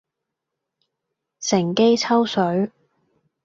[1.39, 2.71] 乘機抽水